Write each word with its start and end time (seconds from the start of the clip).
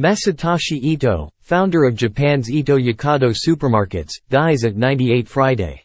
Masatoshi 0.00 0.82
Ito, 0.82 1.28
founder 1.42 1.84
of 1.84 1.94
Japan's 1.94 2.50
Ito 2.50 2.78
Yokado 2.78 3.34
Supermarkets, 3.34 4.12
dies 4.30 4.64
at 4.64 4.74
98 4.74 5.28
Friday. 5.28 5.82